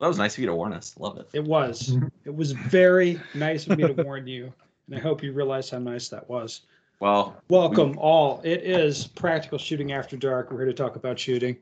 [0.00, 0.94] That was nice of you to warn us.
[0.98, 1.28] Love it.
[1.32, 1.96] It was.
[2.24, 4.52] It was very nice of me to warn you,
[4.86, 6.60] and I hope you realize how nice that was.
[7.00, 8.42] Well, Welcome all.
[8.44, 10.50] It is Practical Shooting After Dark.
[10.50, 11.56] We're here to talk about shooting.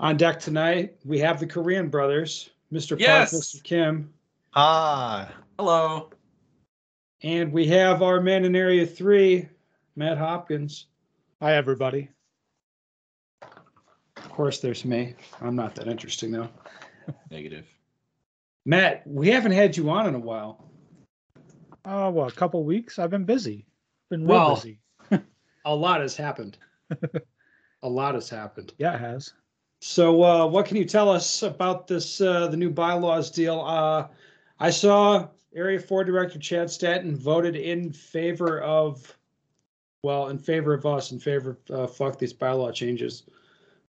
[0.00, 2.98] On deck tonight, we have the Korean brothers, Mr.
[2.98, 3.30] Yes.
[3.30, 3.62] Park, Mr.
[3.62, 4.12] Kim,
[4.54, 5.30] Ah,
[5.60, 6.10] hello.
[7.22, 9.48] and we have our man in Area 3,
[9.94, 10.86] Matt Hopkins.
[11.40, 12.08] Hi, everybody.
[13.42, 15.14] Of course, there's me.
[15.40, 16.48] I'm not that interesting, though.
[17.30, 17.66] Negative.
[18.66, 20.64] Matt, we haven't had you on in a while.
[21.84, 22.98] Oh, well, a couple weeks.
[22.98, 23.66] I've been busy.
[24.10, 24.80] Been real Well- busy.
[25.64, 26.56] A lot has happened.
[27.82, 28.72] a lot has happened.
[28.78, 29.34] Yeah, it has.
[29.80, 33.60] So, uh, what can you tell us about this, uh, the new bylaws deal?
[33.60, 34.08] Uh,
[34.60, 39.16] I saw Area 4 Director Chad Stanton voted in favor of,
[40.02, 43.24] well, in favor of us, in favor of uh, fuck these bylaw changes.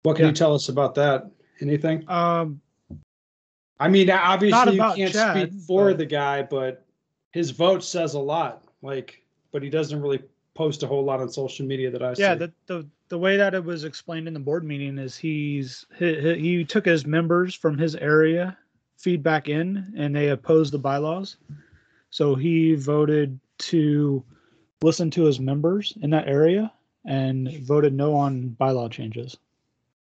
[0.04, 0.30] What can Yeah.
[0.30, 1.30] you tell us about that?
[1.62, 2.04] Anything?
[2.10, 2.60] Um,
[3.80, 6.86] I mean, obviously, you can't Chad, speak for but- the guy, but
[7.32, 8.64] his vote says a lot.
[8.82, 9.22] Like,
[9.52, 10.22] but he doesn't really
[10.54, 12.22] post a whole lot on social media that I see.
[12.22, 15.86] yeah, the, the the way that it was explained in the board meeting is he's
[15.98, 18.58] he, he he took his members from his area
[18.98, 21.38] feedback in, and they opposed the bylaws.
[22.10, 24.24] So he voted to
[24.82, 26.72] listen to his members in that area
[27.06, 29.38] and voted no on bylaw changes.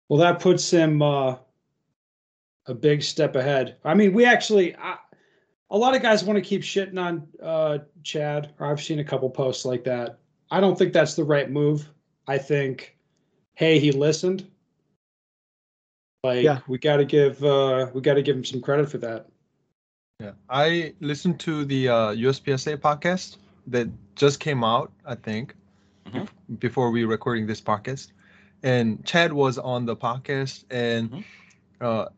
[0.08, 1.36] Well, that puts him uh,
[2.66, 3.76] a big step ahead.
[3.84, 4.96] I mean, we actually, I,
[5.70, 9.04] a lot of guys want to keep shitting on uh, Chad, or I've seen a
[9.04, 10.18] couple posts like that.
[10.50, 11.88] I don't think that's the right move.
[12.26, 12.96] I think,
[13.54, 14.46] hey, he listened.
[16.24, 16.60] Like Yeah.
[16.68, 19.26] we got to give uh, we got to give him some credit for that.
[20.20, 20.32] yeah.
[20.48, 25.54] I listened to the uh, USPSA podcast that just came out, I think,
[26.06, 26.28] Mhm.
[26.60, 28.12] before we recording this podcast,
[28.62, 31.24] and Chad was on the podcast, and Mhm.
[31.80, 32.12] uh, a-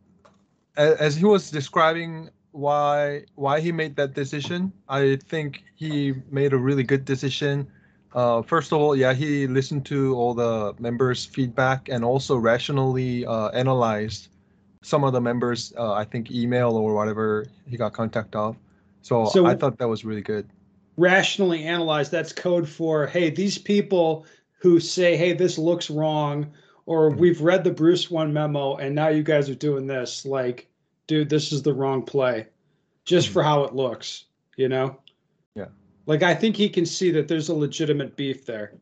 [0.76, 6.58] as he was describing why why he made that decision, I think he made a
[6.58, 7.66] really good decision.
[8.14, 13.26] Uh, first of all, yeah, he listened to all the members' feedback and also rationally
[13.26, 14.28] uh, analyzed
[14.82, 18.56] some of the members, uh, I think, email or whatever he got contact of.
[19.02, 20.48] So, So- I thought that was really good.
[20.96, 22.12] Rationally analyzed.
[22.12, 24.26] That's code for hey, these people
[24.60, 26.52] who say hey, this looks wrong,
[26.86, 27.16] or Mhm.
[27.18, 30.24] we've read the Bruce one memo and now you guys are doing this.
[30.26, 30.68] Like,
[31.06, 32.46] dude, this is the wrong play,
[33.04, 34.24] just for how it looks.
[34.56, 35.00] You know.
[35.54, 35.68] Yeah.
[36.06, 38.74] Like I think he can see that there's a legitimate beef there.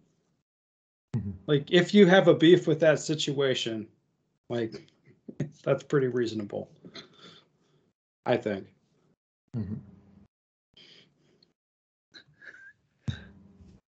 [1.17, 1.33] Mhm.
[1.47, 3.87] Like if you have a beef with that situation,
[4.49, 4.87] like
[5.65, 6.71] that's pretty reasonable.
[8.27, 8.67] I think.
[9.57, 9.79] Mhm.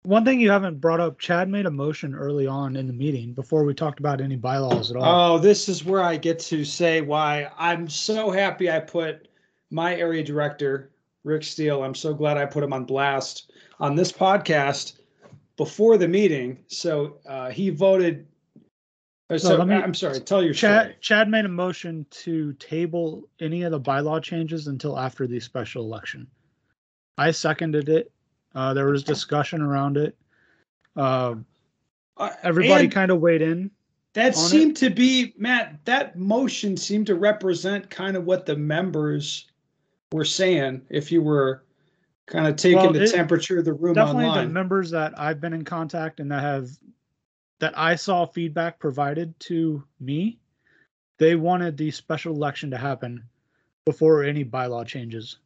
[0.08, 3.34] One thing you haven't brought up, Chad made a motion early on in the meeting
[3.34, 5.36] before we talked about any bylaws at all.
[5.36, 9.28] Oh, this is where I get to say why I'm so happy I put
[9.70, 10.92] my area director,
[11.26, 11.84] Rick Steele.
[11.84, 13.52] I'm so glad I put him on blast
[13.82, 14.94] on this podcast
[15.58, 16.60] before the meeting.
[16.68, 18.26] So uh, he voted.
[19.30, 20.22] uh, So let me- I'm sorry.
[20.22, 20.72] Tell your story.
[20.72, 25.42] Chad Chad made a motion to table any of the bylaw changes until after the
[25.42, 26.28] special election.
[27.18, 28.10] I seconded it.
[28.58, 30.18] Uh, there was discussion around it.
[30.96, 31.36] Uh,
[32.18, 33.70] Uh, everybody kind of weighed in.
[34.14, 34.48] that on it.
[34.48, 35.78] seemed to be Matt.
[35.86, 39.46] That motion seemed to represent kind of what the members
[40.12, 40.82] were saying.
[40.90, 41.64] If you were
[42.26, 44.48] kind of taking Well, the it- temperature of the room Definitely online.
[44.48, 46.68] the members that I've been in contact and that have
[47.60, 50.40] that I saw feedback provided to me,
[51.20, 53.24] they wanted the special election to happen
[53.86, 55.38] before any bylaw changes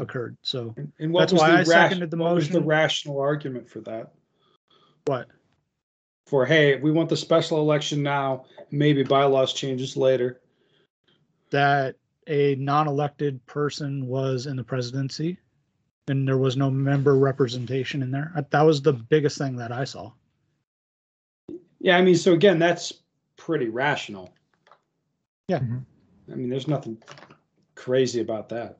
[0.00, 0.36] occurred.
[0.42, 2.60] So And- And what That's was why the I ras- seconded the what was the
[2.60, 4.12] rational argument for that?
[5.06, 5.28] what?
[6.26, 10.40] For hey, we want the special election now, maybe bylaws changes later.
[11.50, 15.38] that a non-elected person was in the presidency
[16.08, 18.30] and there was no member representation in there.
[18.50, 20.12] That was the biggest thing that I saw.
[21.80, 22.92] Yeah, I mean, so again, that's
[23.38, 24.30] pretty rational.
[25.48, 25.60] Yeah.
[25.60, 25.84] Mhm.
[26.30, 27.02] I mean, there's nothing
[27.74, 28.78] crazy about that.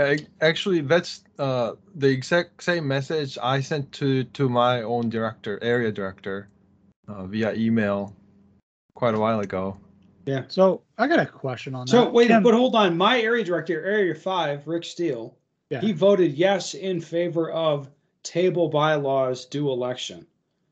[0.00, 5.10] Yeah, ac- actually, that's uh, the exact same message I sent to to my own
[5.10, 6.48] director, area director,
[7.08, 8.14] uh, via email,
[8.94, 9.76] quite a while ago.
[10.26, 10.44] Yeah.
[10.48, 12.04] So I got a question on So that.
[12.06, 12.96] So wait, Tim, but hold on.
[12.96, 15.36] My area director, Area Five, Rick Steele,
[15.70, 15.80] Yeah.
[15.82, 17.90] he voted yes in favor of
[18.22, 20.26] table bylaws due election,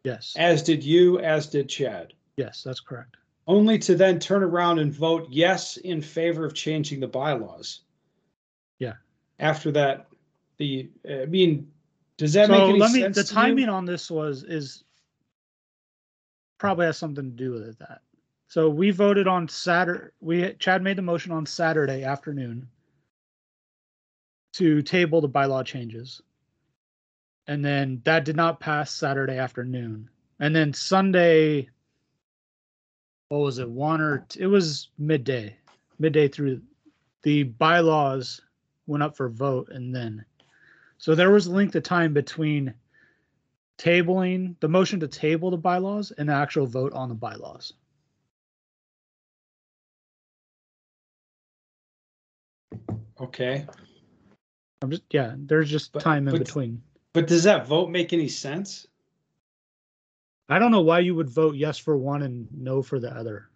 [0.04, 2.12] yes, as did you, as did Chad.
[2.36, 3.16] yes, that's correct.
[3.46, 7.80] only to then turn around and vote yes in favor of changing the bylaws.
[8.78, 8.94] Yeah.
[9.38, 10.06] After that,
[10.58, 11.70] the uh, I mean,
[12.16, 13.00] does that make so any let me.
[13.00, 13.16] sense?
[13.16, 13.34] The to you?
[13.34, 14.84] timing on this was is
[16.58, 17.78] probably has something to do with it.
[17.78, 18.02] That
[18.48, 20.10] So we voted on Saturday.
[20.20, 22.68] We Chad made the motion on Saturday afternoon
[24.54, 26.20] to table the bylaw changes,
[27.46, 30.10] and then that did not pass Saturday afternoon.
[30.40, 31.68] And then Sunday,
[33.28, 33.68] what was it?
[33.70, 35.56] One or it was midday,
[36.00, 36.60] midday through
[37.22, 38.40] the bylaws
[38.88, 40.24] went up for vote, and then
[40.96, 42.74] so there was a length of time between
[43.78, 47.74] tabling the motion to table the bylaws and the actual vote on the bylaws.
[53.20, 53.66] Okay.
[54.82, 56.82] I'm just yeah, there's just But- time in but- between.
[57.14, 58.86] But does that vote make any sense?
[60.48, 63.47] I don't know why you would vote yes for one and no for the other.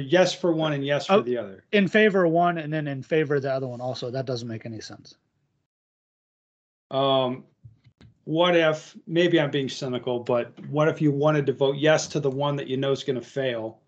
[0.00, 1.22] Yes for one and yes for Oh.
[1.22, 1.64] the other?
[1.72, 4.10] In favor of one and then in favor of the other one also.
[4.10, 5.14] That doesn't make any sense.
[6.90, 7.44] Um,
[8.24, 12.20] what if, maybe I'm being cynical, but what if you wanted to vote yes to
[12.20, 13.80] the one that you know is gonna fail?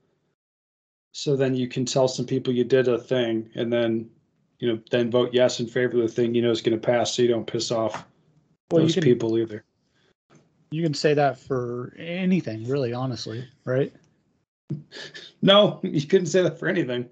[1.12, 4.08] So then you can tell some people you did a thing and then,
[4.58, 7.14] you know, then vote yes in favor of the thing you know is gonna pass,
[7.14, 8.04] so you don't piss off
[8.70, 9.64] Well, those can people either.
[10.70, 13.92] you can say that for anything, really, honestly, right?
[15.42, 17.08] No, you couldn't say that for anything.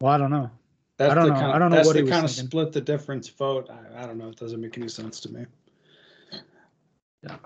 [0.00, 0.50] Well, I don't know.
[0.96, 1.34] That's I don't know.
[1.34, 2.50] kind I don't know that's what the he was kind of thinking.
[2.50, 3.70] split the difference vote.
[3.70, 4.28] I, I don't know.
[4.28, 5.46] It doesn't make any sense to me.
[7.22, 7.36] Yeah.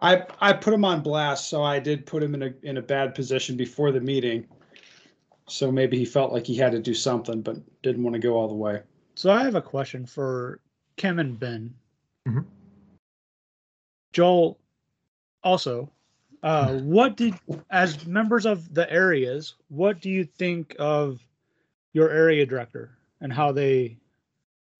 [0.00, 2.82] I I put him on blast, so I did put him in a in a
[2.82, 4.46] bad position before the meeting.
[5.48, 8.34] So maybe he felt like he had to do something, but didn't want to go
[8.34, 8.80] all the way.
[9.14, 10.60] So I have a question for
[10.96, 11.74] Kim and Ben.
[12.26, 12.44] Mhm.
[14.12, 14.58] Joel,
[15.42, 15.90] also,
[16.42, 17.34] uh, what did,
[17.70, 21.20] as members of the areas, what do you think of
[21.92, 23.96] your area director and how they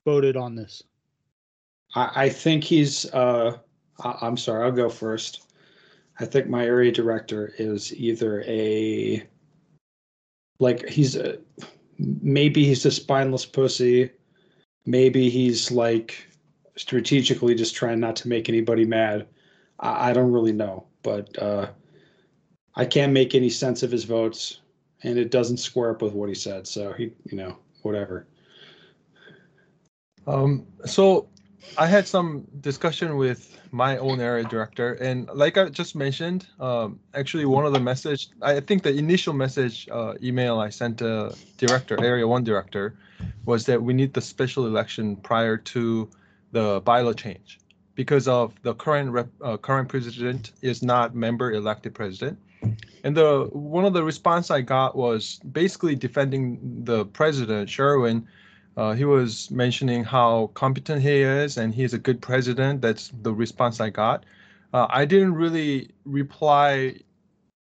[0.04, 0.82] voted on this?
[1.94, 3.12] I, I think he's.
[3.12, 3.58] Uh,
[4.02, 4.64] I, I'm sorry.
[4.64, 5.46] I'll go first.
[6.18, 9.26] I think my area director is either a
[10.58, 11.38] like he's a
[11.98, 14.10] maybe he's a spineless pussy.
[14.84, 16.26] Maybe he's like
[16.76, 19.26] strategically just trying not to make anybody mad.
[19.80, 21.68] I, I don't really know, but uh,
[22.74, 24.60] I can't make any sense of his votes,
[25.02, 26.66] and it doesn't square up with what he said.
[26.66, 28.26] So he, you know, whatever.
[30.26, 31.28] Um, so
[31.76, 37.00] I had some discussion with my own area director, and like I just mentioned, um,
[37.14, 41.34] actually one of the message, I think the initial message uh, email I sent to
[41.56, 42.94] director, area one director,
[43.44, 46.08] was that we need the special election prior to
[46.52, 47.58] the bylaw change
[47.94, 52.38] because of the current rep, uh, current president is not member elected president.
[53.04, 58.26] And the one of the response I got was basically defending the president, Sherwin,
[58.76, 62.80] uh, he was mentioning how competent he is and he's a good president.
[62.80, 64.24] That's the response I got.
[64.72, 66.96] Uh, I didn't really reply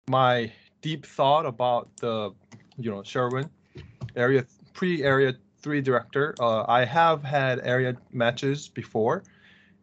[0.09, 0.51] my
[0.83, 2.33] deep thought about the,
[2.77, 3.49] you know, Sherwin
[4.17, 6.35] area pre area three director.
[6.41, 9.23] Uh, I have had area matches before,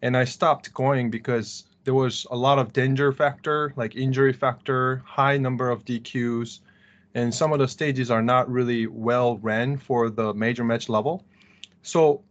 [0.03, 5.01] and I stopped going because there was a lot of danger factor, like injury factor,
[5.05, 6.59] high number of DQs,
[7.15, 11.23] and some of the stages are not really well ran for the major match level.
[11.83, 12.21] So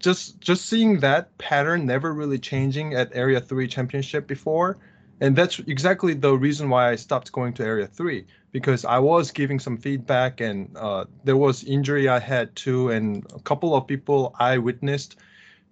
[0.00, 4.76] just just seeing that pattern never really changing at area 3 championship before
[5.20, 9.30] and that's exactly the reason why I stopped going to area 3 because I was
[9.30, 13.86] giving some feedback and uh, there was injury I had too and a couple of
[13.86, 15.16] people I witnessed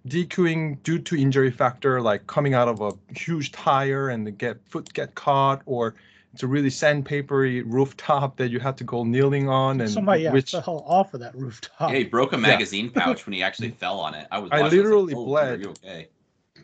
[0.07, 4.57] DQing due to injury factor like coming out of a huge tire and the get
[4.67, 5.95] foot get caught or
[6.33, 10.31] it's a really sandpapery rooftop that you have to go kneeling on and Somebody yeah,
[10.31, 11.91] which fell off of that rooftop.
[11.91, 14.27] Yeah, he broke a magazine pouch when he actually fell on it.
[14.31, 14.51] I was.
[14.51, 16.07] I watching, literally "Oh, bled." Are you okay?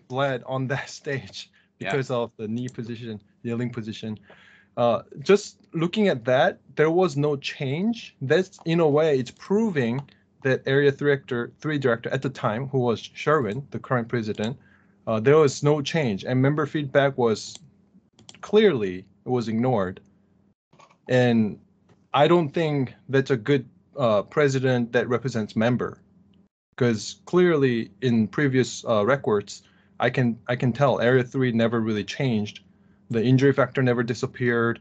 [0.08, 1.50] bled on that stage
[1.80, 1.92] Yeah.
[1.92, 4.20] because of the knee position, kneeling position.
[4.78, 8.16] Uh, just looking at that, there was no change.
[8.22, 10.02] That's in a way, it's proving
[10.46, 14.56] that area three director, three director at the time, who was Sherwin, the current president,
[15.08, 17.58] uh, there was no change, and member feedback was
[18.42, 20.00] clearly was ignored.
[21.10, 21.60] And
[22.14, 25.98] I don't think that's a good uh, president that represents member,
[26.76, 29.64] because clearly in previous uh, records,
[30.00, 32.60] I can I can tell Area Three never really changed.
[33.10, 34.80] The injury factor never disappeared.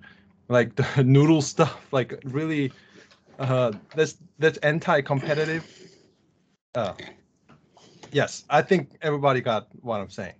[0.48, 2.70] Like the noodle stuff, like really,
[3.38, 5.64] uh, that's that's anti-competitive.
[6.74, 6.94] Uh,
[8.12, 10.34] yes, I think everybody got what I'm saying.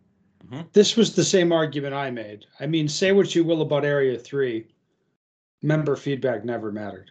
[0.72, 2.44] This was the same argument I made.
[2.60, 4.66] I mean, say what you will about Area Three,
[5.62, 7.10] member feedback never mattered.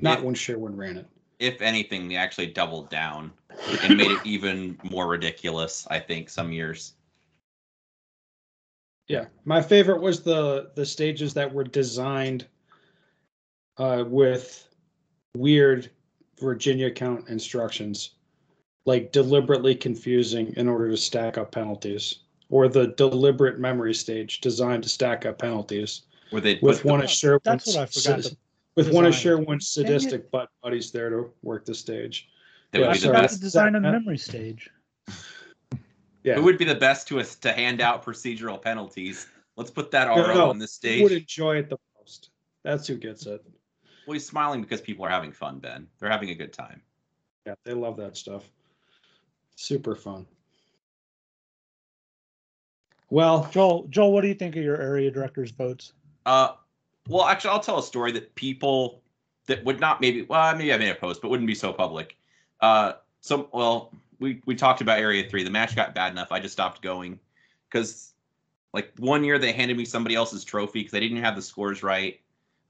[0.00, 1.06] Not If- when Sherwin ran it.
[1.38, 3.30] If anything, they actually doubled down
[3.82, 5.86] and made it even more ridiculous.
[5.88, 6.94] I think some years.
[9.06, 12.46] Yeah, my favorite was the the stages that were designed
[13.76, 14.67] uh, with
[15.36, 15.90] weird
[16.40, 18.10] Virginia count instructions,
[18.86, 22.20] like deliberately confusing in order to stack up penalties,
[22.50, 26.02] or the deliberate memory stage designed to stack up penalties.
[26.30, 28.20] Where they With one of Sherwin's, That's what I
[28.76, 29.22] with one of design.
[29.22, 29.88] Sherwin's Dang it.
[29.88, 32.28] sadistic butt buddies there to work the stage.
[32.72, 33.12] that would be the sorry.
[33.14, 33.34] forgot best.
[33.36, 34.70] to design a That- memory stage.
[36.24, 39.26] Yeah, Who would be the best to us to hand out procedural penalties?
[39.56, 42.30] Let's put that RO no, on the who would enjoy it the most?
[42.64, 43.42] That's who gets it.
[44.08, 45.86] Well, he's smiling because people are having fun, Ben.
[45.98, 46.80] They're having a good time.
[47.44, 48.50] Yeah, they love that stuff.
[49.54, 50.24] Super fun.
[53.10, 55.92] Well, Joel, Joel, what do you think of your area director's votes?
[56.24, 56.52] Uh,
[57.06, 59.02] well, actually, I'll tell a story that people
[59.44, 62.16] that would not maybe well maybe I made a post, but wouldn't be so public.
[62.62, 65.44] Uh, so well, we we talked about Area Three.
[65.44, 66.32] The match got bad enough.
[66.32, 67.20] I just stopped going
[67.68, 68.14] because
[68.72, 71.82] like one year they handed me somebody else's trophy because they didn't have the scores
[71.82, 72.18] right.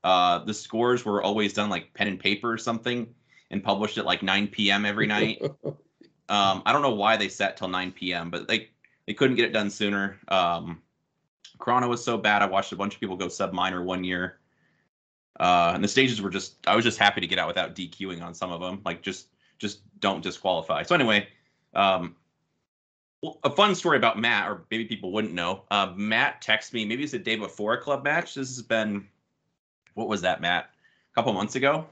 [0.09, 3.07] Uh, the scores were always done like pen and paper or something
[3.51, 4.87] and published at like 9 p.m.
[4.87, 5.43] every night.
[6.31, 8.69] Um, I don't know why they set till 9 p.m., but they
[9.07, 10.19] they couldn't get it done sooner.
[10.29, 10.83] Um,
[11.57, 12.43] Chrono was so bad.
[12.43, 14.39] I watched a bunch of people go sub minor one year,
[15.41, 16.57] uh, and the stages were just.
[16.67, 18.83] I was just happy to get out without DQing on some of them.
[18.85, 20.83] Like just just don't disqualify.
[20.83, 21.29] So anyway,
[21.73, 22.15] um,
[23.43, 25.63] a fun story about Matt, or maybe people wouldn't know.
[25.71, 26.85] Uh, Matt texted me.
[26.85, 28.35] Maybe it's the day before a club match.
[28.35, 29.09] This has been,
[29.99, 30.71] what was that, Matt?
[31.13, 31.85] A couple months ago,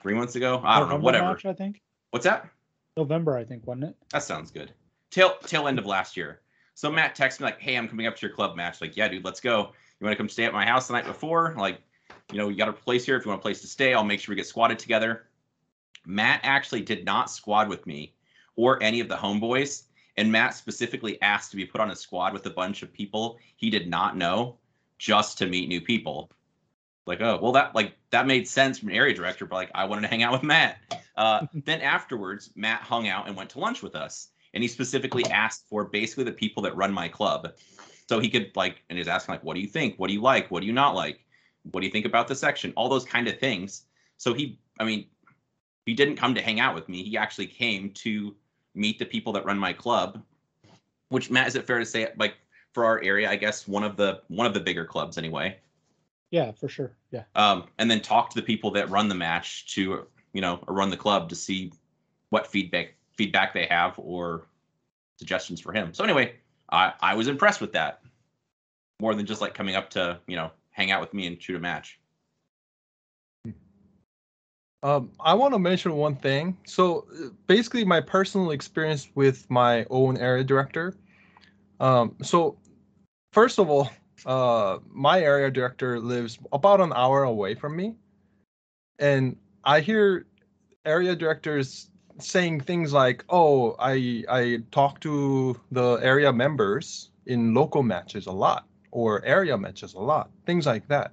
[0.00, 0.62] three months ago.
[0.64, 0.94] I don't know.
[0.96, 1.26] November Whatever.
[1.26, 2.48] Match, I think What's that?
[2.96, 3.96] November, I think, wasn't it?
[4.12, 4.72] That sounds good.
[5.10, 6.40] Tail tail end of last year.
[6.74, 9.08] So Matt texted me like, "Hey, I'm coming up to your club match." Like, yeah,
[9.08, 9.72] dude, let's go.
[10.00, 11.54] You want to come stay at my house the night before?
[11.58, 11.80] Like,
[12.32, 13.16] you know, you got a place here.
[13.16, 15.26] If you want a place to stay, I'll make sure we get squatted together.
[16.06, 18.14] Matt actually did not squad with me
[18.56, 19.84] or any of the homeboys,
[20.16, 23.38] and Matt specifically asked to be put on a squad with a bunch of people
[23.56, 24.56] he did not know,
[24.98, 26.30] just to meet new people.
[27.06, 29.84] Like, oh, well, that like that made sense from an area director, but like I
[29.84, 30.78] wanted to hang out with Matt.
[31.16, 35.24] Uh, then afterwards, Matt hung out and went to lunch with us and he specifically
[35.26, 37.52] asked for basically the people that run my club.
[38.08, 39.96] So he could like and he's asking like what do you think?
[39.98, 40.50] What do you like?
[40.50, 41.20] What do you not like?
[41.70, 42.72] What do you think about the section?
[42.76, 43.84] All those kind of things.
[44.16, 45.06] So he i mean
[45.86, 47.02] he didn't come to hang out with me.
[47.02, 48.34] He actually came to
[48.74, 50.22] meet the people that run my club
[51.08, 52.34] which matt is it fair to say like
[52.72, 55.56] for our area i guess one of the one of the bigger clubs anyway
[56.34, 56.90] Yeah, for sure.
[57.12, 57.22] Yeah.
[57.36, 60.74] um, and then talk to the people that run the match to you know or
[60.74, 61.72] run the club to see
[62.30, 64.48] what feedback feedback they have or
[65.16, 65.94] suggestions for him.
[65.94, 66.34] So anyway,
[66.72, 68.00] I I was impressed with that
[69.00, 71.54] more than just like coming up to you know hang out with me and shoot
[71.54, 72.00] a match.
[74.82, 76.58] Um, I want to mention one thing.
[76.66, 80.96] So uh, basically, my personal experience with my own area director.
[81.78, 82.58] Um, so
[83.32, 83.88] first of all,
[84.26, 87.96] uh, my area director lives about an hour away from me,
[88.98, 90.26] and I hear
[90.84, 97.82] area directors saying things like, "Oh, I I talk to the area members in local
[97.82, 101.12] matches a lot, or area matches a lot, things like that."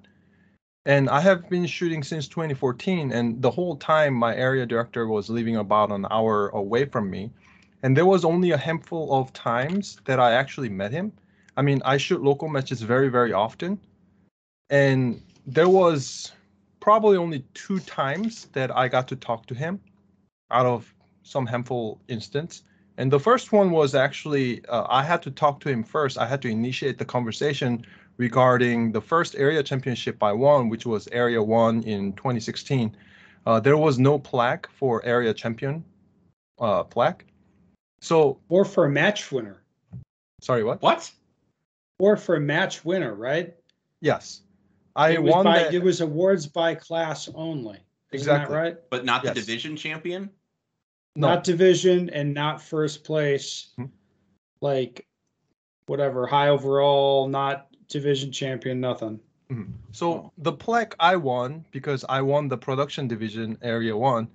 [0.85, 5.29] And I have been shooting since 2014, and the whole time my area director was
[5.29, 7.31] living about an hour away from me.
[7.83, 11.13] And there was only a handful of times that I actually met him.
[11.61, 13.79] I mean, I shoot local matches very, very often.
[14.71, 16.31] And there was
[16.79, 19.79] probably only two times that I got to talk to him
[20.49, 20.91] out of
[21.21, 22.63] some handful instance.
[22.97, 26.17] And the first one was actually, uh, I had to talk to him first.
[26.17, 27.85] I had to initiate the conversation
[28.17, 32.97] regarding the first area championship I won, which was Area 1 in 2016.
[33.45, 35.85] Uh, there was no plaque for area champion
[36.59, 37.23] uh, plaque.
[38.01, 39.61] So, or for a match winner,
[40.41, 40.81] sorry, what?
[40.81, 41.11] What?
[42.01, 43.53] Or for a match winner, right?
[43.99, 44.41] Yes.
[44.95, 45.73] I it won by, that.
[45.73, 47.77] It was awards by class only.
[48.11, 48.55] Isn't Exactly.
[48.55, 48.77] that right?
[48.89, 49.35] But not the Yes.
[49.35, 50.31] division champion?
[51.15, 53.73] no, Not division and not first place.
[53.77, 53.85] Hmm.
[54.61, 55.05] Like
[55.85, 59.19] whatever, high overall, not division champion, nothing.
[59.51, 59.73] Mhm.
[59.91, 64.27] So the plaque I won because I won the production division area one,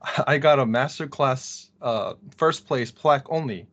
[0.26, 3.68] I got a master class uh, first place plaque only.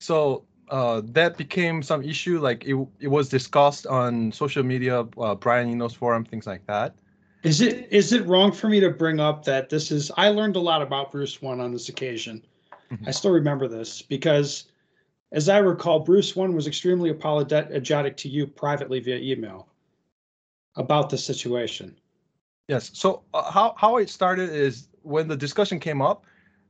[0.00, 2.40] So uh, that became some issue.
[2.40, 6.94] Like it, it was discussed on social media, uh, Brian Enos' forum, things like that.
[7.42, 10.56] Is it is it wrong for me to bring up that this is I learned
[10.56, 12.44] a lot about Bruce One on this occasion.
[12.90, 13.06] Mhm.
[13.06, 14.64] I still remember this because
[15.30, 19.68] as I recall, Bruce One was extremely apologetic to you privately via email
[20.76, 21.94] about the situation.
[22.66, 22.90] Yes.
[22.92, 26.24] So uh, how how it started is when the discussion came up,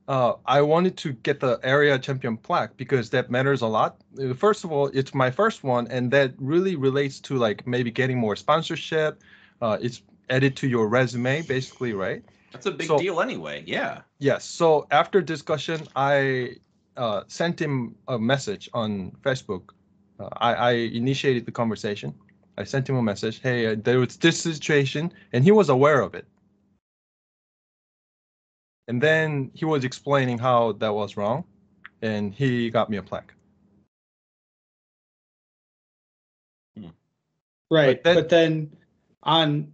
[0.09, 3.97] uh, I wanted to get the area champion plaque because that matters a lot.
[4.19, 7.91] Uh, First of all, it's my first one, and that really relates to like maybe
[7.91, 9.21] getting more sponsorship.
[9.61, 10.01] Uh, it's
[10.31, 12.23] added to your resume, basically, right?
[12.51, 13.63] That's a big So- deal anyway.
[13.67, 14.01] Yeah.
[14.17, 14.43] Yes.
[14.45, 16.55] So after discussion, I
[16.97, 19.69] uh, sent him a message on Facebook.
[20.19, 22.13] Uh, I, I initiated the conversation.
[22.57, 23.41] I sent him a message.
[23.41, 26.25] Hey, uh, there was this situation, and he was aware of it.
[28.89, 31.43] And then he was explaining how that was wrong,
[32.01, 33.33] and he got me a plaque.
[37.71, 38.77] Right, But then- but then
[39.23, 39.73] on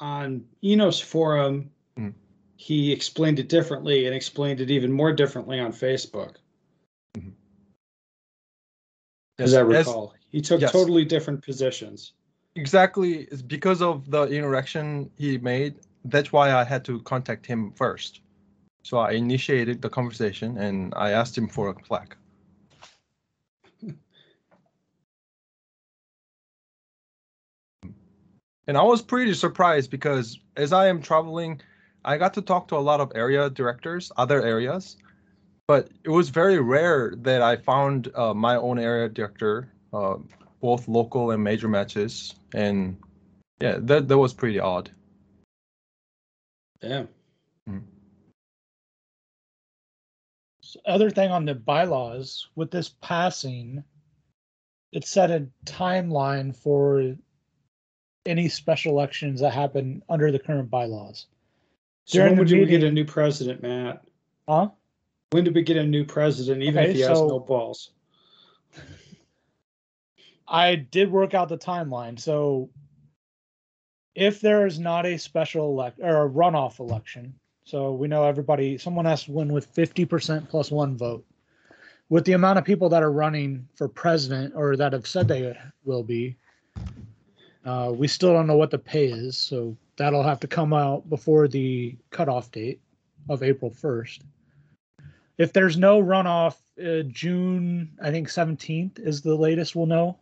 [0.00, 2.14] on Enos forum, Mm.
[2.54, 6.36] he explained it differently and explained it even more differently on Facebook.
[9.40, 10.70] As I As- recall, he took yes.
[10.70, 12.12] totally different positions.
[12.54, 15.74] exactly it's because of the interaction he made
[16.06, 18.20] that's why i had to contact him first
[18.88, 22.16] so i initiated the conversation and i asked him for a plaque.
[28.66, 31.60] And i was pretty surprised because as i am traveling
[32.04, 34.96] i got to talk to a lot of area directors other areas
[35.66, 40.16] but it was very rare that i found uh, my own area director uh,
[40.60, 42.34] both local and major matches.
[42.54, 42.96] And
[43.60, 44.90] yeah that that was pretty odd.
[46.82, 47.04] Yeah.
[50.86, 53.84] Other thing on the bylaws with this passing,
[54.92, 57.16] it set a timeline for
[58.26, 61.26] any special elections that happen under the current bylaws.
[62.04, 64.02] So During when would we get a new president, Matt?
[64.48, 64.70] Huh?
[65.30, 67.90] When did we get a new president, even Okay, if he has no balls?
[70.48, 72.18] I did work out the timeline.
[72.18, 72.70] So
[74.14, 77.34] if there is not a special elect or a runoff election,
[77.68, 81.22] so we know everybody, someone has to win with 50% plus one vote.
[82.08, 85.54] With the amount of people that are running for president or that have said they
[85.84, 86.34] will be,
[87.66, 89.36] uh, we still don't know what the pay is.
[89.36, 92.80] So that'll have to come out before the cutoff date
[93.28, 94.20] of April 1st.
[95.36, 100.16] If there's no runoff, uh, June, I think 17th is the latest we'll know.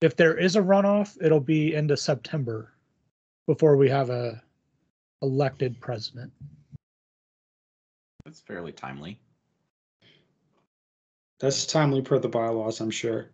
[0.00, 2.72] If there is a runoff, it'll be into September
[3.46, 4.42] before we have a
[5.20, 6.32] elected president.
[8.24, 9.20] That's fairly timely.
[11.40, 13.30] That's timely per the bylaws, I'm sure.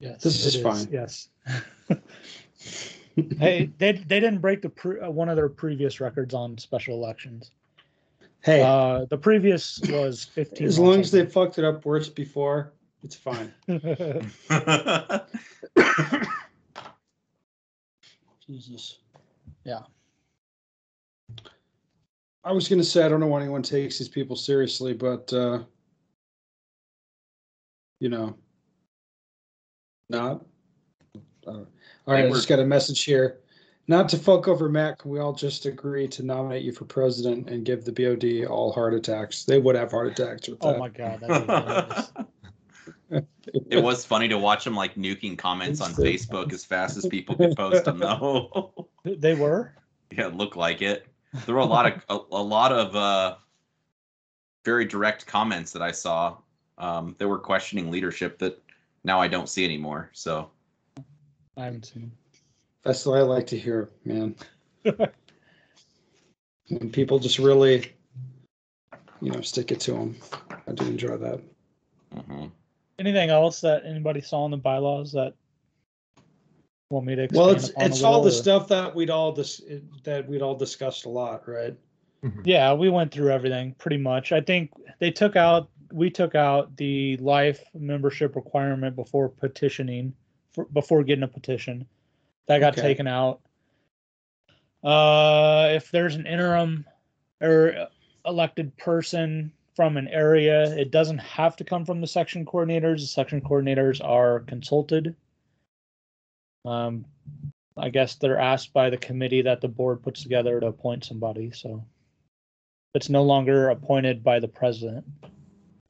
[0.00, 0.88] Yes, This is fine.
[0.90, 1.28] Yes.
[3.38, 6.94] hey, they they didn't break the pre, uh, one of their previous records on special
[6.94, 7.50] elections.
[8.42, 10.66] Hey, Uh, the previous was 15.
[10.66, 13.52] as long as they fucked it up worse before, it's fine.
[18.46, 18.98] Jesus.
[19.64, 19.80] Yeah.
[22.48, 25.64] I was gonna say I don't know why anyone takes these people seriously, but uh
[28.00, 28.36] you know,
[30.08, 30.46] not.
[31.46, 31.66] Uh, all
[32.06, 33.40] right, I just got a message here.
[33.86, 37.50] Not to fuck over Matt, can we all just agree to nominate you for president
[37.50, 39.44] and give the BOD all heart attacks?
[39.44, 40.76] They would have heart attacks with that.
[40.76, 42.12] oh my god, that'd be hilarious.
[43.70, 47.34] it was funny to watch them like nuking comments on Facebook as fast as people
[47.34, 48.88] could post them though.
[49.04, 49.74] They were.
[50.12, 51.07] yeah, it looked like it.
[51.46, 53.36] There were a lot of a, a lot of uh
[54.64, 56.36] very direct comments that I saw.
[56.78, 58.62] Um that were questioning leadership that
[59.04, 60.10] now I don't see anymore.
[60.12, 60.50] So
[61.56, 62.12] I haven't seen them.
[62.84, 64.36] That's what I like to hear, man.
[66.68, 67.92] when people just really,
[69.20, 70.16] you know, stick it to them.
[70.66, 71.40] I do enjoy that.
[72.14, 72.50] mhm.
[72.98, 75.34] Anything else that anybody saw in the bylaws that
[76.90, 77.22] want me to?
[77.24, 79.62] Expand Well, it's upon it's all the or- stuff that we'd all dis-
[80.04, 81.74] that we'd all discussed a lot, right?
[82.44, 84.32] Yeah, we went through everything pretty much.
[84.32, 90.12] I think they took out, we took out the life membership requirement before petitioning,
[90.50, 91.86] for, before getting a petition.
[92.46, 92.82] That got Okay.
[92.82, 93.40] taken out.
[94.82, 96.84] Uh, if there's an interim
[97.40, 97.86] or
[98.26, 103.00] elected person from an area, it doesn't have to come from the section coordinators.
[103.00, 105.14] The section coordinators are consulted.
[106.64, 107.04] Um,
[107.76, 111.50] I guess they're asked by the committee that the board puts together to appoint somebody.
[111.52, 111.84] So
[112.94, 115.04] it's no longer appointed by the president.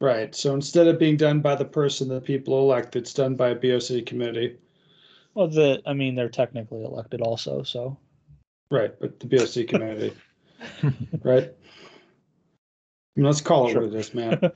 [0.01, 0.33] Right.
[0.33, 3.55] So instead of being done by the person that people elect, it's done by a
[3.55, 4.57] BOC committee.
[5.33, 7.63] Well, the I mean they're technically elected also.
[7.63, 7.97] So
[8.71, 10.13] Right, but the BOC committee.
[11.23, 11.45] right.
[11.45, 11.51] I
[13.15, 13.81] mean, let's call it Sure.
[13.81, 14.39] what it is, man.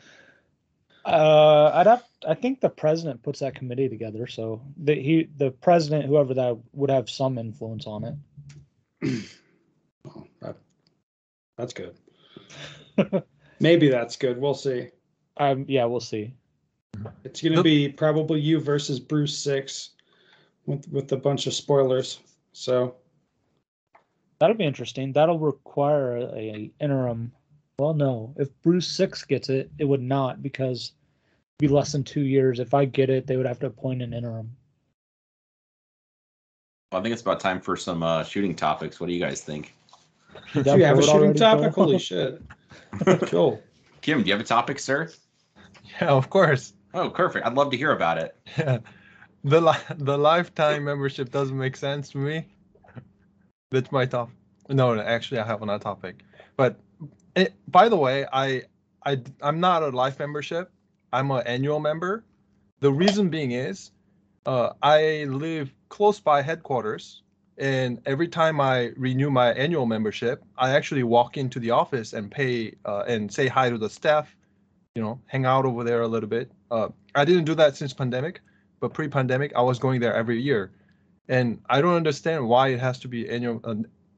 [1.05, 4.27] uh, I'd have I think the president puts that committee together.
[4.27, 8.17] So the he the president whoever that would have some influence on
[9.01, 9.23] it.
[10.05, 10.57] Oh, that,
[11.57, 11.95] that's good.
[13.61, 14.37] Maybe that's good.
[14.37, 14.89] We'll see.
[15.37, 16.33] Um, yeah, we'll see.
[17.23, 17.63] It's going to Nope.
[17.63, 19.91] be probably you versus Bruce Six,
[20.65, 22.19] with with a bunch of spoilers.
[22.51, 22.95] So
[24.39, 25.13] That'll be interesting.
[25.13, 27.31] That'll require a, a interim.
[27.79, 28.33] Well, no.
[28.37, 30.91] If Bruce Six gets it, it would not because
[31.59, 32.59] it'd be less than two years.
[32.59, 34.51] If I get it, they would have to appoint an interim.
[36.91, 38.99] Well, I think it's about time for some uh, shooting topics.
[38.99, 39.73] What do you guys think?
[40.53, 41.73] Do you have a shooting topic?
[41.73, 42.41] Holy shit.
[43.23, 43.61] Cool.
[44.01, 45.09] Kim, do you have a topic, sir?
[45.99, 46.73] Yeah, of course.
[46.93, 47.45] Oh, perfect.
[47.45, 48.35] I'd love to hear about it.
[48.57, 48.79] Yeah.
[49.43, 52.47] The li- the lifetime membership doesn't make sense to me.
[53.71, 54.29] That's my top.
[54.69, 56.23] No, no, actually, I have another topic.
[56.55, 56.79] But
[57.35, 58.63] it, by the way, I
[59.05, 60.71] I I'm not a life membership.
[61.11, 62.23] I'm an annual member.
[62.79, 63.91] The reason being is,
[64.45, 67.21] uh, I live close by headquarters,
[67.57, 72.31] and every time I renew my annual membership, I actually walk into the office and
[72.31, 74.35] pay uh, and say hi to the staff.
[74.95, 76.51] You know, hang out over there a little bit.
[76.69, 78.41] Uh, I didn't do that since pandemic,
[78.79, 80.71] but pre-pandemic, I was going there every year,
[81.27, 83.59] and I don't understand why it has to be annual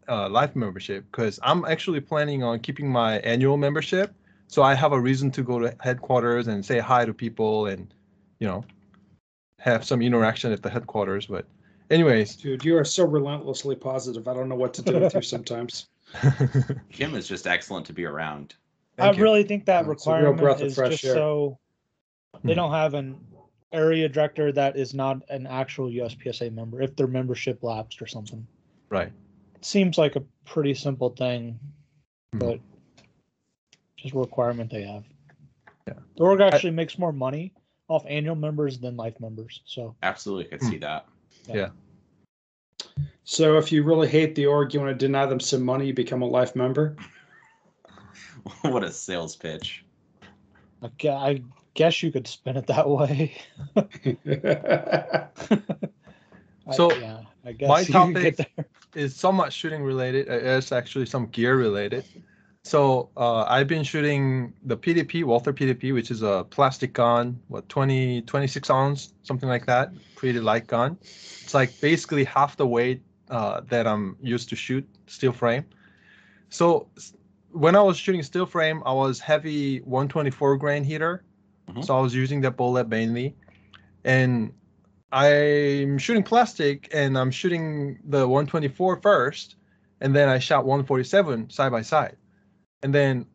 [0.10, 4.14] uh, life membership because I'm actually planning on keeping my annual membership,
[4.48, 7.94] so I have a reason to go to headquarters and say hi to people and,
[8.40, 8.64] you know,
[9.60, 11.26] have some interaction at the headquarters.
[11.26, 11.46] But,
[11.90, 14.28] anyways, Dude, you are so relentlessly positive.
[14.28, 15.88] I don't know what to do with you sometimes.
[16.92, 18.56] Kim is just excellent to be around.
[19.00, 19.22] I you.
[19.22, 21.14] really think that It's requirement breath of is fresh just air.
[21.16, 21.58] so
[22.44, 22.58] they Hmm.
[22.58, 23.20] don't have an
[23.74, 28.46] area director that is not an actual USPSA member if their membership lapsed or something.
[28.90, 29.12] right.
[29.66, 31.60] It seems like a pretty simple thing,
[32.34, 32.38] Hmm.
[32.38, 32.60] but
[33.98, 35.06] just a requirement they have.
[35.88, 35.96] Yeah.
[36.18, 37.52] The org actually makes more money
[37.88, 39.62] off annual members than life members.
[39.66, 40.70] So Absolutely, could Hmm.
[40.70, 41.08] see that.
[41.48, 41.72] Yeah.
[43.24, 45.96] So if you really hate the org, you want to deny them some money, you
[45.96, 46.96] become a life member.
[48.62, 49.84] what a sales pitch.
[50.84, 51.42] I, gue- I
[51.74, 53.34] guess you could spin it that way.
[56.68, 58.52] I- So, yeah, I guess my topic-
[58.96, 60.30] is somewhat shooting related.
[60.30, 62.04] uh, It's actually some gear related.
[62.64, 67.70] So uh, I've been shooting the PDP, Walther PDP, which is a plastic gun, what
[67.70, 69.92] 20, 26 ounce, something like that.
[70.16, 70.98] Pretty light gun.
[71.02, 75.66] It's like basically half the weight uh, that I'm used to shoot steel frame.
[76.50, 76.88] So
[77.52, 81.24] when I was shooting steel frame, I was heavy 124 grain heater.
[81.70, 81.84] Mhm.
[81.86, 83.36] So I was using that bullet mainly,
[84.04, 84.54] and
[85.16, 89.56] I'm shooting plastic and I'm shooting the 124 first,
[90.02, 92.18] and then I shot 147 side by side.
[92.84, 93.26] And then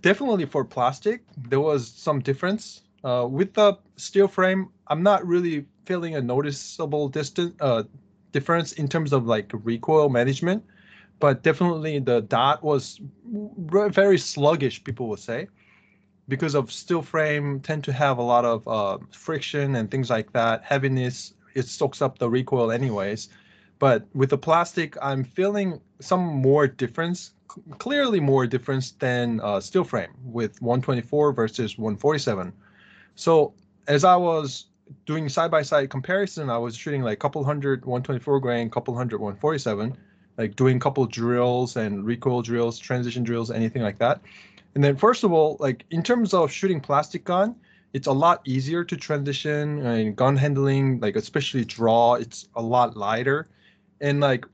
[0.00, 2.82] definitely for plastic, there was some difference.
[3.04, 7.84] Uh, with the steel frame, I'm not really feeling a noticeable distant uh,
[8.32, 10.64] difference in terms of like recoil management,
[11.20, 13.00] but definitely the dot was
[13.58, 15.46] very sluggish, people would say
[16.28, 20.32] because of steel frame tend to have a lot of uh, friction and things like
[20.32, 20.62] that.
[20.64, 23.28] Heaviness it soaks up the recoil anyways.
[23.78, 27.32] But with the plastic i'm feeling some more difference
[27.78, 32.52] clearly more difference than uh, steel frame with 124 versus 147
[33.14, 33.54] so
[33.86, 34.66] as i was
[35.06, 38.94] doing side by side comparison i was shooting like a couple hundred 124 grain couple
[38.94, 39.96] hundred 147
[40.36, 44.20] like doing couple drills and recoil drills transition drills anything like that
[44.74, 47.56] and then first of all, like in terms of shooting plastic gun,
[47.92, 52.96] it's a lot easier to transition and gun handling, like especially draw, it's a lot
[52.96, 53.48] lighter.
[54.00, 54.44] And like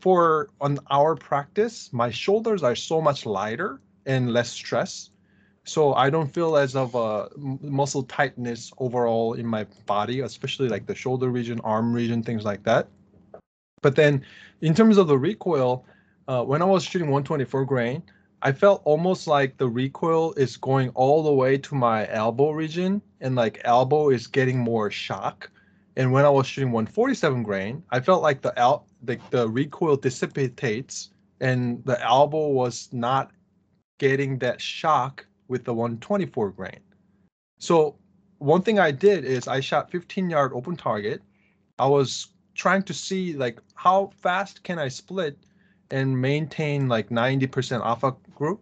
[0.00, 5.10] for on our practice, my shoulders are so much lighter and less stress.
[5.64, 10.86] So I don't feel as of a muscle tightness overall in my body, especially like
[10.86, 12.88] the shoulder region, arm region, things like that.
[13.80, 14.24] But then
[14.60, 15.84] in terms of the recoil,
[16.28, 18.02] uh, when I was shooting 124 grain,
[18.44, 23.00] I felt almost like the recoil is going all the way to my elbow region,
[23.22, 25.50] and like elbow is getting more shock.
[25.96, 29.96] And when I was shooting 147 grain, I felt like the out the, the recoil
[29.96, 31.08] dissipates,
[31.40, 33.30] and the elbow was not
[33.96, 36.80] getting that shock with the 124 grain.
[37.58, 37.96] So
[38.38, 41.22] one thing I did is I shot 15 yard open target.
[41.78, 45.38] I was trying to see like how fast can I split
[45.90, 48.60] and maintain like 90% alpha group.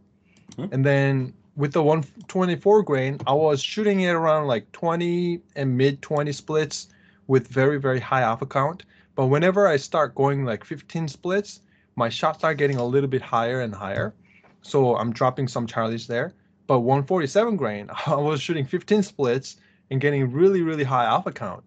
[0.57, 0.73] Mhm.
[0.73, 6.03] And then with the 124 grain, I was shooting it around like 20 and mid
[6.03, 6.89] 20 splits
[7.27, 8.85] with very, very high alpha count.
[9.15, 11.61] But whenever I start going like 15 splits,
[11.97, 14.15] my shots are getting a little bit higher and higher.
[14.63, 16.35] So I'm dropping some Charlies there.
[16.67, 19.57] But 147 grain, I was shooting 15 splits
[19.91, 21.65] and getting really, really high alpha count.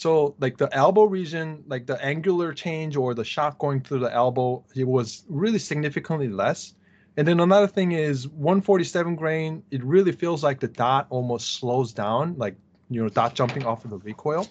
[0.00, 4.10] So like the elbow region, like the angular change or the shot going through the
[4.10, 6.72] elbow, it was really significantly less.
[7.18, 11.92] And then another thing is 147 grain, it really feels like the dot almost slows
[11.92, 12.56] down, like
[12.88, 14.48] you know, dot jumping off of the recoil.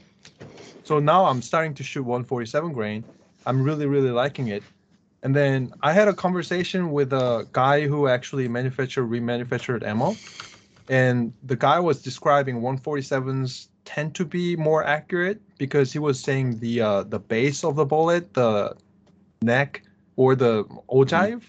[0.83, 3.05] So now I'm starting to shoot 147 grain.
[3.47, 4.63] I'm really, really liking it.
[5.23, 10.15] And then I had a conversation with a guy who actually manufactured remanufactured ammo,
[10.87, 16.59] and the guy was describing 147s tend to be more accurate because he was saying
[16.59, 18.75] the uh, the base of the bullet, the
[19.41, 19.81] neck
[20.15, 21.41] or the ogive,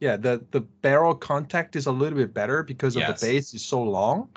[0.00, 3.64] yeah, the the barrel contact is a little bit better because of the base is
[3.64, 4.28] so long.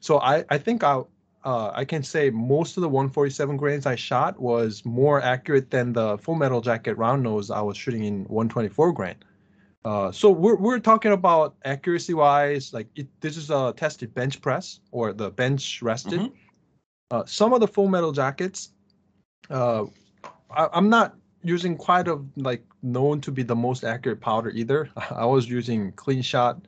[0.00, 1.02] So I I think I
[1.44, 5.92] uh, I can say most of the 147 grains I shot was more accurate than
[5.92, 9.16] the full metal jacket round nose I was shooting in 124 grain.
[9.84, 14.40] Uh, so we're we're talking about accuracy wise, like it, this is a tested bench
[14.40, 16.20] press or the bench rested.
[16.20, 16.32] Mhm.
[17.10, 18.70] Uh, some of the full metal jackets,
[19.50, 19.84] uh,
[20.50, 24.88] I, I'm not using quite a like known to be the most accurate powder either.
[25.10, 26.60] I was using clean shot,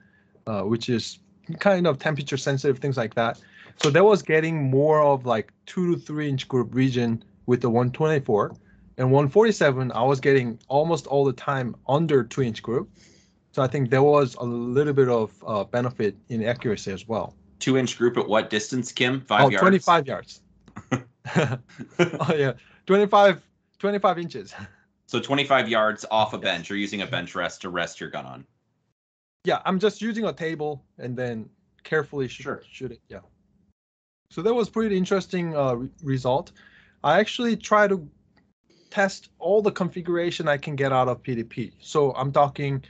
[0.47, 1.19] uh, which is
[1.59, 3.41] kind of temperature sensitive things like that.
[3.83, 7.71] So that was getting more of like two to three inch group region with the
[7.71, 8.55] 124,
[8.99, 12.91] and 147 I was getting almost all the time under two inch group.
[13.53, 17.35] So I think there was a little bit of uh, benefit in accuracy as well.
[17.59, 19.21] Two inch group at what distance, Kim?
[19.21, 19.63] Five oh, yards.
[19.63, 20.41] 25 yards.
[20.93, 20.99] oh
[22.37, 22.53] yeah,
[22.87, 23.43] 25,
[23.79, 24.55] 25 inches.
[25.07, 26.69] So 25 yards off a bench.
[26.69, 28.47] You're using a bench rest to rest your gun on.
[29.45, 31.49] Yeah, I'm just using a table and then
[31.85, 32.63] carefully sh- Sure.
[32.71, 33.01] shoot it.
[33.09, 33.21] Yeah.
[34.31, 36.53] So that was pretty interesting uh, re- result.
[37.05, 38.09] I actually try to
[38.91, 41.73] test all the configuration I can get out of PDP.
[41.81, 42.83] So I'm talking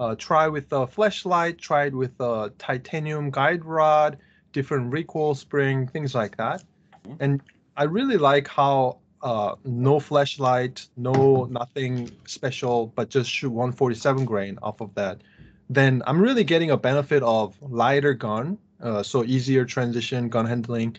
[0.00, 4.16] uh, try with a flashlight, try it with a titanium guide rod,
[4.52, 6.64] different recoil spring, things like that.
[7.06, 7.16] Mhm.
[7.20, 7.42] And
[7.76, 14.58] I really like how uh, no flashlight, no nothing special, but just shoot 147 grain
[14.62, 15.20] off of that.
[15.68, 20.96] Then I'm really getting a benefit of lighter gun, uh, so easier transition, gun handling,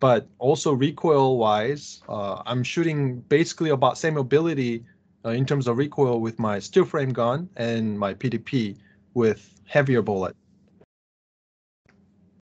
[0.00, 4.84] but also recoil wise, uh, I'm shooting basically about same ability
[5.28, 8.78] Uh, in terms of recoil with my steel frame gun and my PDP
[9.12, 10.34] with heavier bullet.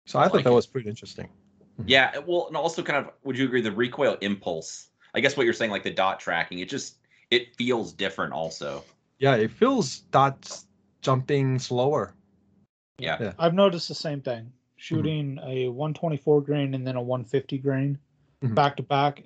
[0.07, 0.55] So I, I thought like that it.
[0.55, 1.27] was pretty interesting.
[1.27, 1.85] Mm-hmm.
[1.87, 4.89] Yeah, well, and also kind of would you agree the recoil impulse?
[5.15, 6.97] I guess what you're saying, like the dot tracking, it just
[7.31, 8.83] it feels different also.
[9.19, 10.67] Yeah, it feels dots
[11.03, 12.15] jumping slower.
[12.99, 13.33] Yeah.
[13.39, 14.41] I've noticed the same thing.
[14.43, 14.75] Mm-hmm.
[14.75, 17.97] Shooting a 124 grain and then a 150 grain
[18.43, 18.57] Mhm.
[18.57, 19.23] back to back.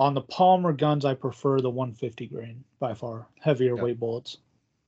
[0.00, 3.28] On the polymer guns, I prefer the 150 grain by far.
[3.38, 3.82] Heavier Yeah.
[3.82, 4.38] weight bullets.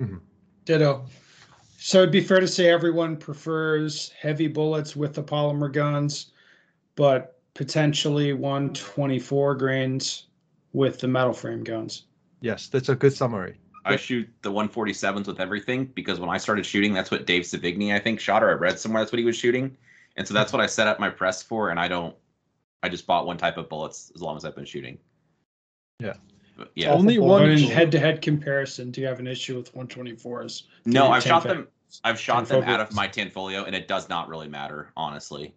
[0.01, 0.17] Mm-hmm.
[0.65, 1.05] Ditto.
[1.77, 6.33] So it'd be fair to say everyone prefers heavy bullets with the polymer guns,
[6.97, 10.29] but potentially 124 grains
[10.73, 12.05] with the metal frame guns.
[12.41, 13.59] Yes, that's a good summary.
[13.85, 17.95] I shoot the 147s with everything because when I started shooting, that's what Dave Sevigny,
[17.95, 19.77] I think, shot, or I read somewhere that's what he was shooting.
[20.17, 21.69] And so that's what I set up my press for.
[21.69, 22.15] And I don't,
[22.83, 24.99] I just bought one type of bullets as long as I've been shooting.
[26.01, 26.15] Yeah.
[26.57, 26.91] But yeah.
[26.93, 27.49] Only one.
[27.51, 30.65] In head-to-head comparison, do you have an issue with 124s?
[30.85, 31.69] No, I've shot 10 them.
[32.05, 32.95] I've shot them out of Tanfoglios.
[32.95, 35.55] my Tanfoglio, and it does not really matter, honestly.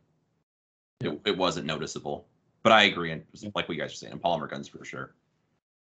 [1.01, 2.27] It, it wasn't noticeable.
[2.63, 3.23] But I agree, and
[3.55, 5.15] like what you guys are saying, and polymer guns for sure.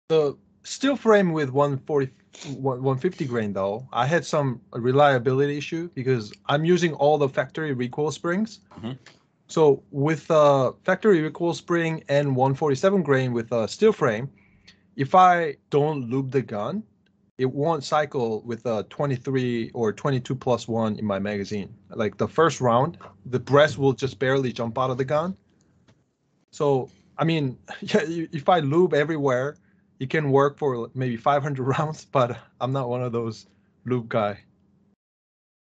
[0.09, 2.13] the steel frame with 140
[2.57, 8.13] 150 grain though i had some reliability issue because i'm using all the factory recoil
[8.13, 8.97] springs Mhm.
[9.49, 14.31] So with uh factory recoil spring and 147 grain with a steel frame
[14.97, 16.83] if i don't lube the gun
[17.39, 22.29] it won't cycle with a 23 or 22 plus 1 in my magazine like the
[22.29, 25.37] first round the breast will just barely jump out of the gun
[26.51, 29.57] so i mean yeah, if i lube everywhere
[30.03, 33.47] it can work for maybe 500 rounds, but I'm not one of those
[33.85, 34.41] loop guy.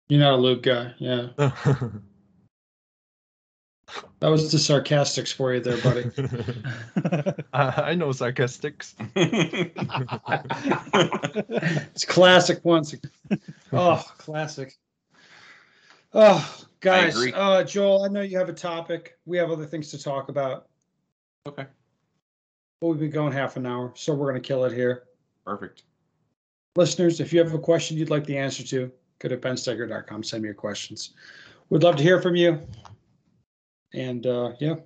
[0.08, 0.94] You're not a loop guy.
[0.98, 1.30] Yeah.
[4.20, 6.10] That was the sarcastics for you there, buddy.
[7.52, 8.94] I I know sarcastics.
[11.94, 12.94] it's classic once.
[13.72, 14.76] Oh, classic.
[16.12, 17.16] Oh, guys.
[17.34, 19.18] Uh, Joel, I know you have a topic.
[19.26, 20.68] We have other things to talk about.
[21.46, 21.66] okay,
[22.80, 25.04] But we've been going half an hour, so we're going to kill it here.
[25.44, 25.84] perfect.
[26.76, 30.22] Listeners, if you have a question you'd like the answer to, go to benstoeger.com.
[30.22, 31.14] Send me your questions.
[31.68, 32.60] We'd love to hear from you.
[33.94, 34.76] And uh, yeah,